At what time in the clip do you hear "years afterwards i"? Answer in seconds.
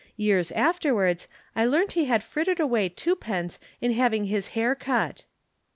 0.17-1.63